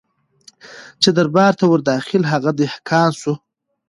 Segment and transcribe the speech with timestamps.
[1.01, 3.33] چي دربار ته ور داخل هغه دهقان سو